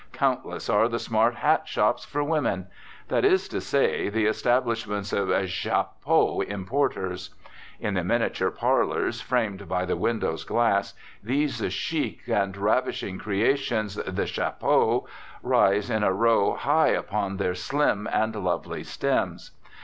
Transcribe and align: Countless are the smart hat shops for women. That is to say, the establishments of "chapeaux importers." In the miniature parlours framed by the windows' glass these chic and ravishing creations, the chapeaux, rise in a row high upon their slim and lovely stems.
Countless 0.13 0.67
are 0.67 0.87
the 0.87 0.97
smart 0.97 1.35
hat 1.35 1.67
shops 1.67 2.03
for 2.03 2.23
women. 2.23 2.65
That 3.09 3.23
is 3.23 3.47
to 3.49 3.61
say, 3.61 4.09
the 4.09 4.25
establishments 4.25 5.13
of 5.13 5.29
"chapeaux 5.47 6.41
importers." 6.41 7.35
In 7.79 7.93
the 7.93 8.03
miniature 8.03 8.49
parlours 8.49 9.21
framed 9.21 9.67
by 9.69 9.85
the 9.85 9.95
windows' 9.95 10.43
glass 10.43 10.95
these 11.23 11.71
chic 11.71 12.21
and 12.27 12.57
ravishing 12.57 13.19
creations, 13.19 13.93
the 13.93 14.25
chapeaux, 14.25 15.07
rise 15.43 15.91
in 15.91 16.01
a 16.01 16.11
row 16.11 16.55
high 16.55 16.87
upon 16.89 17.37
their 17.37 17.53
slim 17.53 18.09
and 18.11 18.35
lovely 18.35 18.83
stems. 18.83 19.51